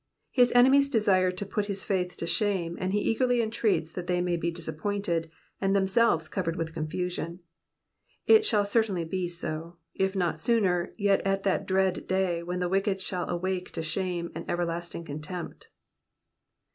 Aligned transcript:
His 0.31 0.51
enemies 0.53 0.89
desired 0.89 1.37
to 1.37 1.45
put 1.45 1.67
his 1.67 1.83
faith 1.83 2.17
to 2.17 2.25
shame, 2.25 2.75
and 2.81 2.91
he 2.91 2.97
eagerly 2.99 3.39
entreats 3.39 3.91
that 3.91 4.07
they 4.07 4.19
may 4.19 4.35
be 4.35 4.49
disappointed, 4.49 5.29
and 5.59 5.75
themselves 5.75 6.27
covered 6.27 6.55
with 6.55 6.73
confusion. 6.73 7.41
It 8.25 8.41
•hall 8.41 8.65
certainly 8.65 9.05
be 9.05 9.27
so; 9.27 9.77
if 9.93 10.15
not 10.15 10.39
sooner, 10.39 10.95
yet 10.97 11.21
at 11.21 11.43
that 11.43 11.67
dread 11.67 12.07
day 12.07 12.41
when 12.41 12.59
the 12.61 12.67
wicked 12.67 12.99
shall 12.99 13.29
awake 13.29 13.69
to 13.73 13.83
shame 13.83 14.31
and 14.33 14.49
everlasting 14.49 15.05
contempt. 15.05 15.67